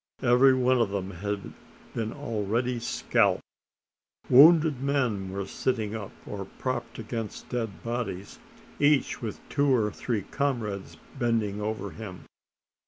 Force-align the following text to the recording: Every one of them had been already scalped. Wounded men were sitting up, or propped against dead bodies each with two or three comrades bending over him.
Every 0.23 0.55
one 0.55 0.81
of 0.81 0.89
them 0.89 1.11
had 1.11 1.53
been 1.93 2.11
already 2.11 2.79
scalped. 2.79 3.43
Wounded 4.31 4.81
men 4.81 5.29
were 5.31 5.45
sitting 5.45 5.93
up, 5.93 6.11
or 6.25 6.45
propped 6.57 6.97
against 6.97 7.49
dead 7.49 7.83
bodies 7.83 8.39
each 8.79 9.21
with 9.21 9.39
two 9.47 9.71
or 9.71 9.91
three 9.91 10.23
comrades 10.23 10.97
bending 11.19 11.61
over 11.61 11.91
him. 11.91 12.25